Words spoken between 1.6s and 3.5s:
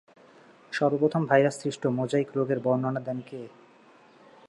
সৃষ্ট মোজাইক রোগের বর্ণনা দেন কে?